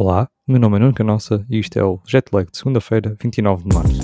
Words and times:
Olá, 0.00 0.28
meu 0.46 0.60
nome 0.60 0.76
é 0.76 0.78
Nuno 0.78 0.94
Canossa 0.94 1.44
e 1.50 1.58
isto 1.58 1.76
é 1.76 1.82
o 1.82 2.00
Jetlag 2.06 2.48
de 2.52 2.56
segunda-feira, 2.56 3.16
29 3.20 3.68
de 3.68 3.74
março. 3.74 4.00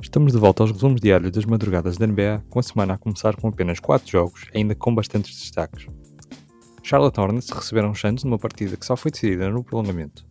Estamos 0.00 0.32
de 0.32 0.38
volta 0.38 0.62
aos 0.62 0.70
resumos 0.70 1.00
diários 1.00 1.32
das 1.32 1.44
madrugadas 1.44 1.96
da 1.96 2.06
NBA, 2.06 2.44
com 2.48 2.60
a 2.60 2.62
semana 2.62 2.94
a 2.94 2.96
começar 2.96 3.34
com 3.34 3.48
apenas 3.48 3.80
4 3.80 4.08
jogos, 4.08 4.46
ainda 4.54 4.76
com 4.76 4.94
bastantes 4.94 5.36
destaques. 5.36 5.88
Charlotte 6.80 7.18
Hornets 7.18 7.50
receberam 7.50 7.92
Suns 7.92 8.22
numa 8.22 8.38
partida 8.38 8.76
que 8.76 8.86
só 8.86 8.94
foi 8.94 9.10
decidida 9.10 9.50
no 9.50 9.64
prolongamento. 9.64 10.24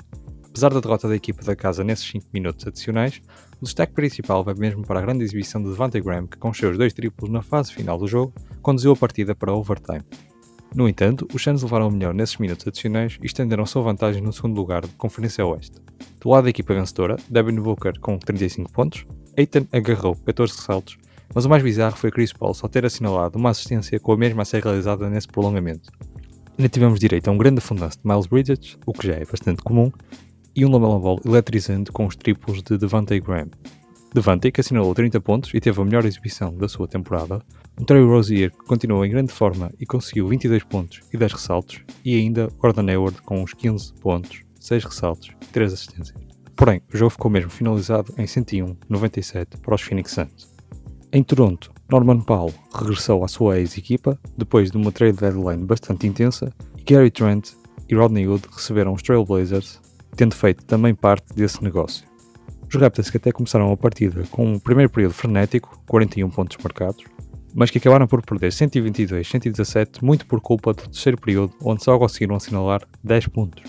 Apesar 0.48 0.74
da 0.74 0.80
derrota 0.80 1.10
da 1.10 1.16
equipa 1.18 1.44
da 1.44 1.58
casa 1.58 1.84
nesses 1.84 2.08
5 2.10 2.28
minutos 2.34 2.66
adicionais, 2.66 3.22
o 3.60 3.66
destaque 3.66 3.92
principal 3.92 4.46
vai 4.46 4.54
mesmo 4.54 4.88
para 4.88 5.00
a 5.00 5.02
grande 5.02 5.26
exibição 5.26 5.62
de 5.62 5.72
Devante 5.72 6.00
Graham, 6.00 6.26
que 6.26 6.38
com 6.38 6.54
seus 6.54 6.78
dois 6.78 6.94
triplos 6.94 7.30
na 7.30 7.42
fase 7.42 7.74
final 7.74 7.98
do 7.98 8.08
jogo, 8.08 8.34
conduziu 8.62 8.94
a 8.94 8.96
partida 8.96 9.36
para 9.36 9.54
overtime. 9.54 10.06
No 10.74 10.88
entanto, 10.88 11.28
os 11.34 11.44
Suns 11.44 11.64
levaram 11.64 11.90
o 11.90 11.92
melhor 11.92 12.14
nesses 12.14 12.38
minutos 12.38 12.66
adicionais 12.66 13.18
e 13.22 13.26
estenderam 13.26 13.66
sua 13.66 13.82
vantagem 13.82 14.22
no 14.22 14.32
segundo 14.32 14.56
lugar 14.56 14.82
de 14.84 14.94
Conferência 14.94 15.46
Oeste. 15.46 15.76
Do 16.22 16.30
lado 16.30 16.46
da 16.46 16.50
equipa 16.50 16.74
vencedora, 16.74 17.18
Devin 17.30 17.56
Booker 17.56 18.00
com 18.00 18.18
35 18.18 18.72
pontos, 18.72 19.06
Aiton 19.38 19.68
agarrou 19.72 20.16
14 20.16 20.56
ressaltos, 20.56 20.98
mas 21.34 21.44
o 21.44 21.50
mais 21.50 21.62
bizarro 21.62 21.98
foi 21.98 22.10
Chris 22.10 22.32
Paul 22.32 22.54
só 22.54 22.70
ter 22.70 22.86
assinalado 22.86 23.38
uma 23.38 23.50
assistência 23.50 24.00
com 24.00 24.14
a 24.14 24.18
mesma 24.18 24.44
a 24.44 24.46
ser 24.46 24.64
realizada 24.64 25.10
nesse 25.10 25.28
prolongamento. 25.28 25.92
Ainda 26.58 26.70
tivemos 26.70 27.00
direito 27.00 27.28
a 27.28 27.32
um 27.32 27.38
grande 27.38 27.60
afundanço 27.60 28.00
de 28.02 28.08
Miles 28.08 28.28
Bridges, 28.28 28.78
o 28.86 28.94
que 28.94 29.08
já 29.08 29.16
é 29.16 29.26
bastante 29.26 29.62
comum, 29.62 29.92
e 30.56 30.66
um 30.66 30.72
Lamelo 30.72 31.00
Ball 31.00 31.20
eletrizante 31.26 31.92
com 31.92 32.06
os 32.06 32.16
triplos 32.16 32.62
de 32.64 32.78
Devante 32.78 33.20
Graham. 33.20 33.50
Devante, 34.14 34.52
que 34.52 34.60
assinalou 34.60 34.94
30 34.94 35.22
pontos 35.22 35.54
e 35.54 35.60
teve 35.62 35.80
a 35.80 35.86
melhor 35.86 36.04
exibição 36.04 36.54
da 36.54 36.68
sua 36.68 36.86
temporada, 36.86 37.42
um 37.80 37.86
Terry 37.86 38.04
Rozier 38.04 38.52
que 38.52 38.66
continuou 38.66 39.06
em 39.06 39.10
grande 39.10 39.32
forma 39.32 39.72
e 39.80 39.86
conseguiu 39.86 40.28
22 40.28 40.66
pontos 40.66 41.00
e 41.14 41.18
10 41.18 41.32
ressaltos, 41.32 41.82
e 42.04 42.18
ainda 42.18 42.50
Gordon 42.60 42.90
Hayward 42.90 43.22
com 43.22 43.42
uns 43.42 43.54
15 43.54 43.94
pontos, 44.02 44.42
6 44.60 44.84
ressaltos 44.84 45.30
e 45.42 45.46
3 45.46 45.72
assistências. 45.72 46.22
Porém, 46.58 46.82
o 46.94 46.98
jogo 46.98 47.12
ficou 47.12 47.32
mesmo 47.32 47.50
finalizado 47.50 48.14
em 48.18 48.26
101-97 48.26 49.58
para 49.62 49.76
os 49.76 49.82
Phoenix 49.82 50.12
Suns. 50.12 50.52
Em 51.14 51.24
Toronto, 51.24 51.72
Norman 51.90 52.20
Powell 52.20 52.54
regressou 52.74 53.24
à 53.24 53.30
sua 53.30 53.60
ex-equipa 53.60 54.20
depois 54.38 54.72
de 54.72 54.78
uma 54.78 54.92
trade 54.92 55.18
deadline 55.18 55.64
bastante 55.64 56.06
intensa 56.06 56.54
e 56.78 56.84
Gary 56.84 57.12
Trent 57.12 57.52
e 57.88 57.96
Rodney 57.96 58.28
Hood 58.28 58.44
receberam 58.52 58.94
os 58.94 59.02
Trailblazers, 59.02 59.80
tendo 60.18 60.36
feito 60.36 60.66
também 60.66 60.94
parte 60.94 61.34
desse 61.34 61.64
negócio. 61.64 62.11
Os 62.74 62.82
Raptors 62.82 63.10
que 63.10 63.18
até 63.18 63.34
começaram 63.34 63.70
a 63.70 63.76
partida 63.76 64.24
com 64.32 64.54
um 64.54 64.58
primeiro 64.58 64.90
período 64.90 65.14
frenético, 65.14 65.84
41 65.90 66.30
pontos 66.30 66.56
marcados, 66.64 67.04
mas 67.54 67.70
que 67.70 67.78
acabaram 67.78 68.08
por 68.08 68.22
perder 68.22 68.50
122-117 68.50 70.02
muito 70.02 70.26
por 70.26 70.40
culpa 70.40 70.72
do 70.72 70.84
terceiro 70.84 71.20
período, 71.20 71.54
onde 71.62 71.84
só 71.84 72.00
conseguiram 72.00 72.34
assinalar 72.34 72.82
10 73.04 73.28
pontos. 73.28 73.62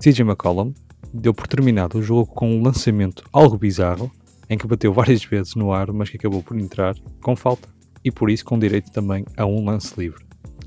CJ 0.00 0.22
McCollum 0.22 0.72
deu 1.12 1.34
por 1.34 1.46
terminado 1.46 1.98
o 1.98 2.02
jogo 2.02 2.24
com 2.32 2.50
um 2.50 2.62
lançamento 2.62 3.22
algo 3.30 3.58
bizarro, 3.58 4.10
em 4.48 4.56
que 4.56 4.66
bateu 4.66 4.94
várias 4.94 5.22
vezes 5.22 5.54
no 5.54 5.70
ar, 5.70 5.92
mas 5.92 6.08
que 6.08 6.16
acabou 6.16 6.42
por 6.42 6.58
entrar 6.58 6.94
com 7.20 7.36
falta, 7.36 7.68
e 8.02 8.10
por 8.10 8.30
isso 8.30 8.46
com 8.46 8.58
direito 8.58 8.90
também 8.90 9.26
a 9.36 9.44
um 9.44 9.62
lance 9.62 9.92
livre. 10.00 10.24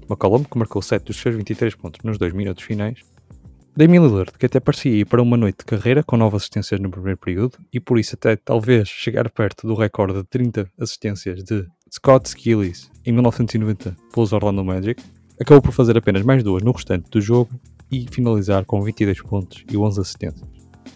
McCollum, 0.07 0.43
que 0.43 0.55
marcou 0.55 0.83
7 0.83 1.03
dos 1.03 1.17
seus 1.17 1.35
23 1.35 1.73
pontos 1.73 2.01
nos 2.03 2.19
dois 2.19 2.31
minutos 2.31 2.63
finais, 2.63 2.99
Damian 3.77 4.07
Lillard, 4.07 4.31
que 4.39 4.45
até 4.45 4.61
parecia 4.61 4.93
ir 4.93 5.05
para 5.05 5.21
uma 5.21 5.35
noite 5.35 5.57
de 5.59 5.65
carreira 5.65 6.01
com 6.01 6.15
9 6.15 6.37
assistências 6.37 6.79
no 6.79 6.89
primeiro 6.89 7.17
período 7.17 7.57
e 7.73 7.79
por 7.79 7.99
isso 7.99 8.15
até 8.15 8.37
talvez 8.37 8.87
chegar 8.87 9.29
perto 9.29 9.67
do 9.67 9.73
recorde 9.73 10.13
de 10.13 10.23
30 10.23 10.71
assistências 10.79 11.43
de 11.43 11.67
Scott 11.91 12.29
Skillis 12.29 12.89
em 13.05 13.11
1990 13.11 13.97
pelos 14.13 14.31
Orlando 14.31 14.63
Magic, 14.63 15.03
acabou 15.41 15.61
por 15.61 15.73
fazer 15.73 15.97
apenas 15.97 16.23
mais 16.23 16.41
duas 16.41 16.63
no 16.63 16.71
restante 16.71 17.09
do 17.09 17.19
jogo 17.19 17.49
e 17.91 18.07
finalizar 18.09 18.63
com 18.63 18.81
22 18.81 19.21
pontos 19.21 19.65
e 19.69 19.75
11 19.75 19.99
assistências. 19.99 20.47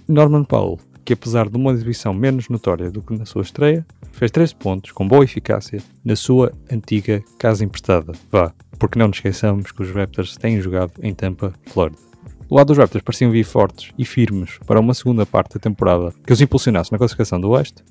Norman 0.08 0.46
Powell, 0.46 0.80
que 1.04 1.12
apesar 1.12 1.50
de 1.50 1.58
uma 1.58 1.74
exibição 1.74 2.14
menos 2.14 2.48
notória 2.48 2.90
do 2.90 3.02
que 3.02 3.14
na 3.14 3.26
sua 3.26 3.42
estreia, 3.42 3.86
fez 4.14 4.32
13 4.32 4.56
pontos 4.56 4.92
com 4.94 5.06
boa 5.06 5.26
eficácia 5.26 5.84
na 6.04 6.16
sua 6.16 6.54
antiga 6.72 7.22
casa 7.38 7.66
emprestada. 7.66 8.14
Vá, 8.32 8.54
porque 8.80 8.98
não 8.98 9.10
nos 9.10 9.18
esqueçamos 9.18 9.70
que 9.74 9.82
os 9.82 9.92
Raptors 9.92 10.38
têm 10.38 10.62
jogado 10.62 10.94
em 11.04 11.14
Tampa, 11.14 11.54
Florida. 11.68 12.09
Do 12.50 12.56
lado 12.56 12.68
dos 12.68 12.80
Raptors 12.80 13.04
pareciam 13.04 13.30
vir 13.30 13.44
fortes 13.44 13.92
e 13.96 14.04
firmes 14.04 14.58
para 14.66 14.80
uma 14.80 14.96
segunda 14.96 15.24
parte 15.24 15.54
da 15.54 15.60
temporada 15.60 16.12
que 16.26 16.34
os 16.34 16.42
impulsionasse 16.42 16.92
na 16.92 16.98
classificação 16.98 17.40
do 17.40 17.52
Oeste, 17.52 17.84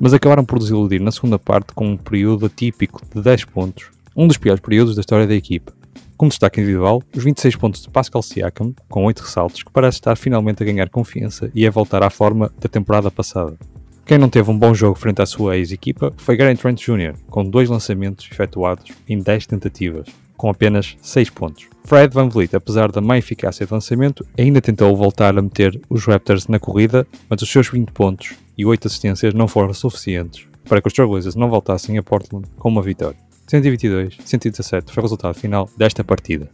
mas 0.00 0.14
acabaram 0.14 0.42
por 0.42 0.58
desiludir 0.58 1.02
na 1.02 1.12
segunda 1.12 1.38
parte 1.38 1.74
com 1.74 1.88
um 1.88 1.96
período 1.96 2.46
atípico 2.46 3.02
de 3.14 3.20
10 3.20 3.44
pontos, 3.44 3.90
um 4.16 4.26
dos 4.26 4.38
piores 4.38 4.62
períodos 4.62 4.94
da 4.94 5.00
história 5.00 5.26
da 5.26 5.34
equipa. 5.34 5.70
Como 6.16 6.30
destaque 6.30 6.62
individual, 6.62 7.02
os 7.14 7.22
26 7.22 7.56
pontos 7.56 7.82
de 7.82 7.90
Pascal 7.90 8.22
Siakam, 8.22 8.74
com 8.88 9.04
8 9.04 9.20
ressaltos, 9.20 9.62
que 9.62 9.70
parece 9.70 9.98
estar 9.98 10.16
finalmente 10.16 10.62
a 10.62 10.66
ganhar 10.66 10.88
confiança 10.88 11.50
e 11.54 11.66
a 11.66 11.70
voltar 11.70 12.02
à 12.02 12.08
forma 12.08 12.50
da 12.58 12.68
temporada 12.70 13.10
passada. 13.10 13.58
Quem 14.06 14.18
não 14.18 14.28
teve 14.28 14.50
um 14.50 14.58
bom 14.58 14.74
jogo 14.74 14.98
frente 14.98 15.22
à 15.22 15.26
sua 15.26 15.56
ex-equipa 15.56 16.12
foi 16.18 16.36
Gary 16.36 16.56
Trent 16.56 16.78
Jr., 16.78 17.14
com 17.30 17.42
dois 17.42 17.70
lançamentos 17.70 18.28
efetuados 18.30 18.92
em 19.08 19.18
10 19.18 19.46
tentativas, 19.46 20.06
com 20.36 20.50
apenas 20.50 20.96
6 21.00 21.30
pontos. 21.30 21.68
Fred 21.84 22.12
Van 22.12 22.28
Vliet, 22.28 22.54
apesar 22.54 22.92
da 22.92 23.00
má 23.00 23.16
eficácia 23.16 23.64
de 23.64 23.72
lançamento, 23.72 24.26
ainda 24.38 24.60
tentou 24.60 24.94
voltar 24.94 25.36
a 25.38 25.42
meter 25.42 25.80
os 25.88 26.04
Raptors 26.04 26.48
na 26.48 26.58
corrida, 26.58 27.06
mas 27.30 27.40
os 27.40 27.50
seus 27.50 27.68
20 27.68 27.92
pontos 27.92 28.34
e 28.58 28.66
8 28.66 28.88
assistências 28.88 29.32
não 29.32 29.48
foram 29.48 29.72
suficientes 29.72 30.46
para 30.68 30.80
que 30.80 30.88
os 30.88 30.94
Trailblazers 30.94 31.34
não 31.34 31.48
voltassem 31.48 31.98
a 31.98 32.02
Portland 32.02 32.46
com 32.58 32.68
uma 32.68 32.82
vitória. 32.82 33.18
122-117 33.48 34.90
foi 34.90 35.00
o 35.00 35.04
resultado 35.04 35.34
final 35.34 35.68
desta 35.76 36.02
partida. 36.02 36.48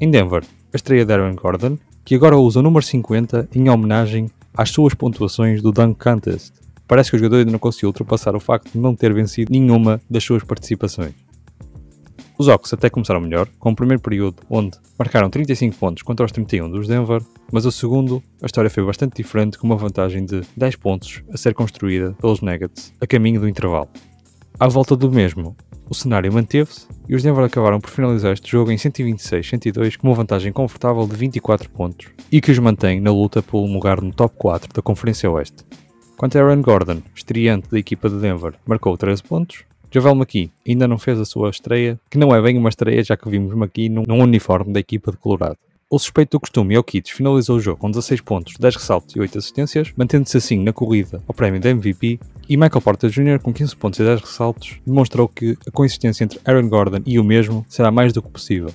Em 0.00 0.10
Denver, 0.10 0.42
a 0.72 0.76
estreia 0.76 1.04
de 1.04 1.12
Aaron 1.12 1.34
Gordon, 1.34 1.78
que 2.04 2.14
agora 2.14 2.36
usa 2.36 2.60
o 2.60 2.62
número 2.62 2.84
50 2.84 3.48
em 3.54 3.68
homenagem 3.68 4.30
às 4.56 4.70
suas 4.70 4.94
pontuações 4.94 5.60
do 5.62 5.72
Dunk 5.72 5.98
Contest. 6.02 6.63
Parece 6.86 7.10
que 7.10 7.16
o 7.16 7.18
jogador 7.18 7.38
ainda 7.38 7.52
não 7.52 7.58
conseguiu 7.58 7.88
ultrapassar 7.88 8.36
o 8.36 8.40
facto 8.40 8.72
de 8.72 8.78
não 8.78 8.94
ter 8.94 9.12
vencido 9.12 9.52
nenhuma 9.52 10.00
das 10.08 10.22
suas 10.22 10.44
participações. 10.44 11.14
Os 12.36 12.48
Hawks 12.48 12.72
até 12.72 12.90
começaram 12.90 13.20
melhor, 13.20 13.48
com 13.60 13.70
o 13.70 13.76
primeiro 13.76 14.02
período 14.02 14.42
onde 14.50 14.76
marcaram 14.98 15.30
35 15.30 15.76
pontos 15.76 16.02
contra 16.02 16.26
os 16.26 16.32
31 16.32 16.68
dos 16.68 16.88
Denver, 16.88 17.22
mas 17.52 17.64
o 17.64 17.70
segundo, 17.70 18.20
a 18.42 18.46
história 18.46 18.68
foi 18.68 18.84
bastante 18.84 19.16
diferente 19.16 19.56
com 19.56 19.68
uma 19.68 19.76
vantagem 19.76 20.24
de 20.24 20.42
10 20.56 20.76
pontos 20.76 21.22
a 21.32 21.36
ser 21.36 21.54
construída 21.54 22.12
pelos 22.14 22.40
Nuggets 22.40 22.92
a 23.00 23.06
caminho 23.06 23.40
do 23.40 23.48
intervalo. 23.48 23.88
À 24.58 24.66
volta 24.66 24.96
do 24.96 25.10
mesmo, 25.12 25.56
o 25.88 25.94
cenário 25.94 26.32
manteve-se 26.32 26.88
e 27.08 27.14
os 27.14 27.22
Denver 27.22 27.44
acabaram 27.44 27.78
por 27.78 27.90
finalizar 27.90 28.32
este 28.32 28.50
jogo 28.50 28.72
em 28.72 28.76
126-102 28.76 29.96
com 29.96 30.08
uma 30.08 30.16
vantagem 30.16 30.52
confortável 30.52 31.06
de 31.06 31.14
24 31.14 31.70
pontos 31.70 32.08
e 32.32 32.40
que 32.40 32.50
os 32.50 32.58
mantém 32.58 33.00
na 33.00 33.12
luta 33.12 33.44
um 33.52 33.72
lugar 33.72 34.00
no 34.00 34.12
top 34.12 34.34
4 34.36 34.72
da 34.72 34.82
Conferência 34.82 35.30
Oeste. 35.30 35.64
Quanto 36.16 36.38
a 36.38 36.42
Aaron 36.42 36.62
Gordon, 36.62 37.02
estreante 37.14 37.68
da 37.70 37.78
equipa 37.78 38.08
de 38.08 38.20
Denver, 38.20 38.54
marcou 38.64 38.96
13 38.96 39.22
pontos, 39.22 39.64
Javel 39.90 40.14
McKee 40.14 40.50
ainda 40.66 40.86
não 40.86 40.96
fez 40.96 41.18
a 41.20 41.24
sua 41.24 41.50
estreia, 41.50 41.98
que 42.08 42.18
não 42.18 42.34
é 42.34 42.40
bem 42.40 42.56
uma 42.56 42.68
estreia 42.68 43.02
já 43.02 43.16
que 43.16 43.28
vimos 43.28 43.52
McKee 43.52 43.88
num, 43.88 44.22
uniforme 44.22 44.72
da 44.72 44.80
equipa 44.80 45.10
de 45.10 45.16
Colorado. 45.16 45.58
O 45.90 45.98
suspeito 45.98 46.36
do 46.36 46.40
costume, 46.40 46.74
Jokic, 46.74 47.12
finalizou 47.12 47.56
o 47.56 47.60
jogo 47.60 47.78
com 47.78 47.90
16 47.90 48.20
pontos, 48.20 48.54
10 48.58 48.76
ressaltos 48.76 49.14
e 49.14 49.20
8 49.20 49.38
assistências, 49.38 49.92
mantendo-se 49.96 50.36
assim 50.36 50.62
na 50.62 50.72
corrida 50.72 51.22
ao 51.28 51.34
prémio 51.34 51.60
de 51.60 51.68
MVP, 51.68 52.18
e 52.48 52.56
Michael 52.56 52.80
Porter 52.80 53.10
Jr., 53.10 53.38
com 53.40 53.52
15 53.52 53.76
pontos 53.76 54.00
e 54.00 54.04
10 54.04 54.20
ressaltos, 54.20 54.80
demonstrou 54.86 55.28
que 55.28 55.56
a 55.66 55.70
coincidência 55.70 56.24
entre 56.24 56.40
Aaron 56.44 56.68
Gordon 56.68 57.02
e 57.04 57.18
o 57.18 57.24
mesmo 57.24 57.64
será 57.68 57.90
mais 57.90 58.12
do 58.12 58.22
que 58.22 58.30
possível. 58.30 58.70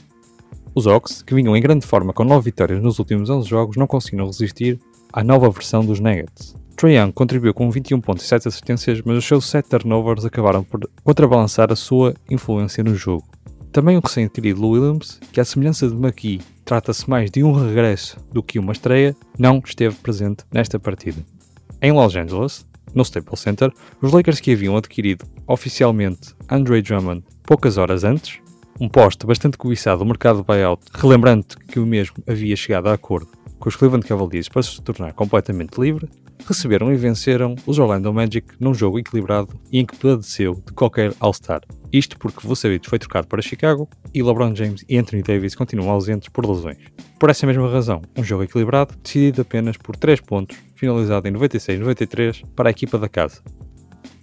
Os 0.76 0.88
Hawks, 0.88 1.22
que 1.22 1.34
vinham 1.34 1.58
em 1.58 1.62
grande 1.62 1.86
forma 1.86 2.14
com 2.14 2.24
9 2.24 2.46
vitórias 2.46 2.82
nos 2.82 3.00
últimos 3.00 3.30
11 3.30 3.50
jogos, 3.50 3.76
não 3.76 3.88
conseguiram 3.88 4.28
resistir 4.28 4.80
à 5.12 5.24
nova 5.24 5.50
versão 5.50 5.84
dos 5.84 6.00
Nuggets. 6.00 6.56
Trae 6.80 6.96
Young 6.96 7.12
contribuiu 7.12 7.54
com 7.54 7.70
21 7.70 8.00
pontos 8.00 8.24
e 8.24 8.28
7 8.30 8.48
assistências, 8.48 9.02
mas 9.02 9.18
os 9.18 9.26
seus 9.26 9.50
7 9.50 9.68
turnovers 9.68 10.24
acabaram 10.24 10.64
por 10.64 10.90
contrabalançar 11.04 11.74
a 11.74 11.76
sua 11.76 12.16
influência 12.30 12.82
no 12.82 12.96
jogo. 12.96 13.28
Também 13.70 13.98
o 13.98 14.00
recém-adquirido 14.00 14.66
Williams, 14.66 15.20
que 15.34 15.42
à 15.42 15.44
semelhança 15.44 15.90
de 15.90 15.94
McKee 15.94 16.40
trata-se 16.64 17.10
mais 17.10 17.30
de 17.30 17.44
um 17.44 17.52
regresso 17.52 18.18
do 18.32 18.42
que 18.42 18.58
uma 18.58 18.72
estreia, 18.72 19.14
não 19.38 19.62
esteve 19.66 19.94
presente 19.98 20.46
nesta 20.54 20.80
partida. 20.80 21.22
Em 21.82 21.92
Los 21.92 22.16
Angeles, 22.16 22.66
no 22.96 23.04
Staples 23.04 23.42
Center, 23.42 23.74
os 24.02 24.14
Lakers 24.14 24.40
que 24.40 24.54
haviam 24.54 24.78
adquirido 24.78 25.26
oficialmente 25.46 26.34
Andre 26.50 26.82
Drummond 26.82 27.26
poucas 27.44 27.78
horas 27.78 28.06
antes, 28.06 28.40
um 28.80 28.88
poste 28.88 29.26
bastante 29.26 29.58
cobiçado 29.58 30.00
do 30.00 30.06
mercado 30.06 30.40
de 30.40 30.46
buyout, 30.46 30.82
relembrando 30.94 31.46
que 31.68 31.78
o 31.78 31.86
mesmo 31.86 32.24
havia 32.26 32.56
chegado 32.56 32.88
a 32.88 32.94
acordo 32.94 33.28
com 33.60 33.68
os 33.68 33.76
Cleveland 33.76 34.08
Cavaliers 34.08 34.48
para 34.48 34.64
se 34.64 34.82
tornar 34.82 35.12
completamente 35.12 35.78
livre, 35.78 36.08
receberam 36.46 36.92
e 36.92 36.96
venceram 36.96 37.56
os 37.66 37.80
Orlando 37.80 38.14
Magic 38.14 38.48
num 38.60 38.74
jogo 38.74 39.00
equilibrado 39.00 39.60
e 39.72 39.80
em 39.80 39.86
que 39.86 39.96
padeceu 39.96 40.56
de 40.56 40.74
qualquer 40.74 41.14
All-Star. 41.20 41.62
Isto 41.92 42.18
porque 42.18 42.46
Vucevic 42.46 42.90
foi 42.90 43.00
trocado 43.00 43.28
para 43.28 43.42
Chicago 43.42 43.90
e 44.14 44.22
LeBron 44.22 44.56
James 44.56 44.84
e 44.88 44.98
Anthony 44.98 45.24
Davis 45.24 45.56
continuam 45.56 45.90
ausentes 45.90 46.30
por 46.30 46.46
lesões. 46.46 46.78
Por 47.20 47.30
essa 47.30 47.48
mesma 47.48 47.70
razão, 47.70 48.02
um 48.18 48.24
jogo 48.24 48.44
equilibrado, 48.44 48.96
decidido 49.04 49.42
apenas 49.42 49.78
por 49.78 49.96
3 49.96 50.22
pontos, 50.22 50.58
finalizado 50.76 51.28
em 51.28 51.34
96-93 51.34 52.44
para 52.56 52.70
a 52.70 52.72
equipa 52.72 52.98
da 52.98 53.10
casa. 53.10 53.42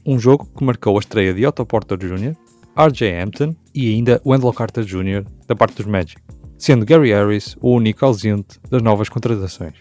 Um 0.05 0.19
jogo 0.19 0.49
que 0.57 0.65
marcou 0.65 0.97
a 0.97 1.01
estreia 1.01 1.35
de 1.35 1.45
Otto 1.45 1.67
Porter 1.67 1.99
Jr., 1.99 2.37
RJ 2.77 3.21
Hampton 3.21 3.57
e 3.75 3.95
ainda 3.95 4.21
Wendell 4.25 4.53
Carter 4.53 4.85
Jr., 4.85 5.25
da 5.47 5.57
parte 5.57 5.77
dos 5.77 5.87
Magic, 5.87 6.21
sendo 6.59 6.85
Gary 6.85 7.11
Harris 7.11 7.57
o 7.61 7.71
único 7.71 8.05
ausente 8.05 8.61
das 8.71 8.83
novas 8.83 9.09
contratações. 9.09 9.75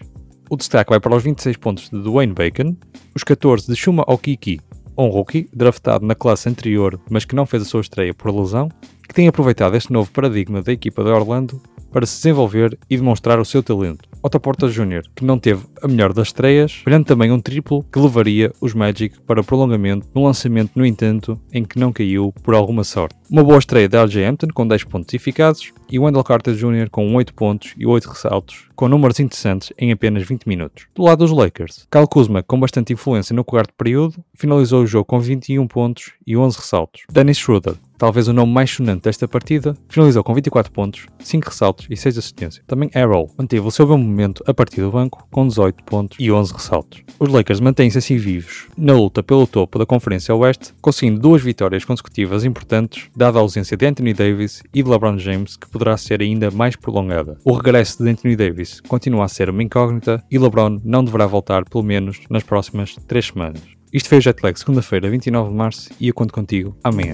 O 0.50 0.56
destaque 0.56 0.92
vai 0.92 1.00
para 1.00 1.15
os 1.15 1.24
26 1.24 1.57
pontos 1.57 1.89
de 1.89 2.00
Dwayne 2.00 2.33
Bacon, 2.33 2.75
os 3.15 3.24
14 3.24 3.65
de 3.65 3.75
Shuma 3.75 4.03
Okiki, 4.07 4.59
um 4.95 5.07
rookie 5.07 5.50
draftado 5.51 6.06
na 6.06 6.13
classe 6.13 6.47
anterior, 6.47 7.00
mas 7.09 7.25
que 7.25 7.36
não 7.36 7.47
fez 7.47 7.63
a 7.63 7.65
sua 7.65 7.81
estreia 7.81 8.13
por 8.13 8.33
lesão, 8.33 8.69
que 9.07 9.13
tem 9.13 9.27
aproveitado 9.27 9.75
este 9.75 9.92
novo 9.92 10.12
paradigma 10.12 10.62
da 10.62 10.71
equipa 10.71 11.03
de 11.03 11.09
Orlando 11.09 11.59
para 11.92 12.06
se 12.06 12.18
desenvolver 12.18 12.77
e 12.89 12.97
demonstrar 12.97 13.39
o 13.39 13.45
seu 13.45 13.63
talento. 13.63 14.07
Otto 14.21 14.39
Porta 14.39 14.68
Jr., 14.68 15.03
que 15.15 15.24
não 15.24 15.39
teve 15.39 15.63
a 15.81 15.88
melhor 15.88 16.13
das 16.13 16.27
estreias, 16.27 16.74
falhando 16.83 17.06
também 17.06 17.31
um 17.31 17.39
triplo 17.39 17.83
que 17.91 18.00
levaria 18.00 18.51
os 18.59 18.74
Magic 18.74 19.19
para 19.21 19.44
prolongamento, 19.44 20.07
no 20.13 20.25
lançamento, 20.25 20.71
no 20.75 20.86
entanto, 20.86 21.39
em 21.53 21.63
que 21.63 21.80
não 21.80 21.94
caiu 21.94 22.33
por 22.44 22.53
alguma 22.53 22.83
sorte. 22.83 23.15
Uma 23.27 23.44
boa 23.44 23.57
estreia 23.57 23.89
de 23.89 23.98
RJ 23.98 24.24
Hampton 24.24 24.48
com 24.54 24.68
10 24.68 24.83
pontos 24.83 25.12
eficazes 25.13 25.74
e 25.89 25.98
Wendell 25.98 26.24
Carter 26.24 26.54
Jr. 26.54 26.89
com 26.92 27.13
8 27.16 27.33
pontos 27.33 27.74
e 27.77 27.86
8 27.86 28.10
ressaltos, 28.10 28.68
com 28.75 28.88
números 28.88 29.19
interessantes 29.19 29.74
em 29.77 29.92
apenas 29.92 30.24
20 30.24 30.45
minutos. 30.45 30.88
Do 30.94 31.04
lado 31.04 31.19
dos 31.19 31.31
Lakers, 31.31 31.88
Kyle 31.92 32.07
Kuzma, 32.07 32.44
com 32.44 32.60
bastante 32.60 32.94
influência 32.94 33.36
no 33.36 33.44
quarto 33.44 33.74
período, 33.75 34.16
finalizou 34.36 34.83
o 34.83 34.88
jogo 34.88 35.06
com 35.06 35.19
21 35.19 35.68
pontos 35.68 36.13
e 36.25 36.38
11 36.38 36.57
ressaltos. 36.57 37.01
Dennis 37.12 37.38
Schroeder, 37.38 37.75
talvez 37.98 38.27
o 38.27 38.33
nome 38.33 38.51
mais 38.51 38.72
sonante 38.72 39.04
desta 39.04 39.27
partida, 39.27 39.75
finalizou 39.88 40.24
com 40.24 40.33
24 40.33 40.72
pontos, 40.72 41.06
5 41.19 41.50
ressaltos 41.50 41.88
e 41.89 41.95
6 41.95 42.18
assistências. 42.18 42.63
Também 42.68 42.89
Arrow 42.94 43.31
manteve 43.38 43.66
o 43.66 43.72
seu 43.72 43.88
bom 43.88 43.98
momento 43.98 44.44
a 44.48 44.54
partir 44.54 44.81
do 44.81 44.92
banco, 44.92 45.27
com 45.31 45.48
18 45.48 45.83
pontos 45.83 46.18
e 46.19 46.31
11 46.31 46.54
ressaltos. 46.54 47.04
Os 47.19 47.30
Lakers 47.30 47.60
mantêm-se 47.60 47.98
assim 47.98 48.18
vivos 48.18 48.68
na 48.77 48.94
luta 48.94 49.24
pelo 49.24 49.48
topo 49.48 49.80
da 49.80 49.86
Conferência 49.86 50.36
Oeste, 50.36 50.74
conseguindo 50.81 51.19
duas 51.19 51.42
vitórias 51.42 51.86
consecutivas 51.86 52.44
importantes, 52.44 53.10
dada 53.15 53.39
a 53.39 53.41
ausência 53.41 53.77
de 53.77 53.85
Anthony 53.85 54.13
Davis 54.13 54.62
e 54.73 54.83
de 54.83 54.89
LeBron 54.89 55.17
James, 55.17 55.56
que 55.56 55.69
poderá 55.69 55.95
ser 55.97 56.21
ainda 56.21 56.51
mais 56.51 56.75
prolongada. 56.75 57.38
O 57.44 57.53
regresso 57.53 58.03
de 58.03 58.09
Anthony 58.09 58.35
Davis 58.35 58.81
continua 58.81 59.25
a 59.25 59.29
ser 59.29 59.50
uma 59.50 59.63
incógnita 59.63 60.23
e 60.29 60.38
LeBron 60.38 60.79
não 60.83 61.03
deverá 61.03 61.25
voltar 61.25 61.65
pelo 61.65 61.83
menos 61.83 62.19
nas 62.29 62.44
próximas 62.44 62.95
3 63.07 63.27
semanas. 63.27 63.62
Isto 63.94 64.09
foi 64.09 64.17
o 64.17 64.21
Jetlag 64.21 64.59
segunda-feira, 64.59 65.09
29 65.09 65.50
de 65.50 65.56
março, 65.56 65.89
e 66.00 66.09
eu 66.09 66.13
conto 66.13 66.33
contigo 66.33 66.75
amanhã. 66.83 67.13